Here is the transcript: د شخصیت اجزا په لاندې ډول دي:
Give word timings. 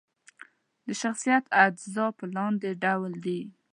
د 0.87 0.89
شخصیت 1.01 1.43
اجزا 1.65 2.05
په 2.17 2.25
لاندې 2.35 2.69
ډول 2.83 3.13
دي: 3.25 3.41